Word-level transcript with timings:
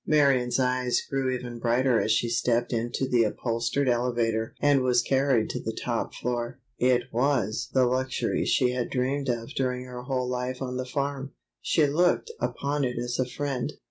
Marion's 0.07 0.59
eyes 0.59 0.99
grew 1.07 1.29
even 1.31 1.59
brighter 1.59 2.01
as 2.01 2.11
she 2.11 2.27
stepped 2.27 2.73
into 2.73 3.07
the 3.07 3.23
upholstered 3.23 3.87
elevator 3.87 4.55
and 4.59 4.81
was 4.81 5.03
carried 5.03 5.47
to 5.51 5.59
the 5.61 5.77
top 5.79 6.15
floor. 6.15 6.59
It 6.79 7.03
was 7.11 7.69
the 7.73 7.85
luxury 7.85 8.43
she 8.45 8.71
had 8.71 8.89
dreamed 8.89 9.29
of 9.29 9.49
during 9.49 9.85
her 9.85 10.01
whole 10.01 10.27
life 10.27 10.59
on 10.59 10.77
the 10.77 10.87
farm. 10.87 11.33
She 11.61 11.85
looked 11.85 12.31
upon 12.39 12.83
it 12.83 12.97
as 12.97 13.19
a 13.19 13.29
friend. 13.29 13.73